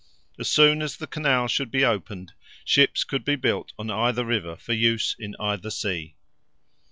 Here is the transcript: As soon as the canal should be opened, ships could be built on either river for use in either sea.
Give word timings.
As 0.39 0.49
soon 0.49 0.81
as 0.81 0.97
the 0.97 1.05
canal 1.05 1.47
should 1.47 1.69
be 1.69 1.85
opened, 1.85 2.33
ships 2.65 3.03
could 3.03 3.23
be 3.23 3.35
built 3.35 3.71
on 3.77 3.91
either 3.91 4.25
river 4.25 4.55
for 4.55 4.73
use 4.73 5.15
in 5.19 5.35
either 5.39 5.69
sea. 5.69 6.15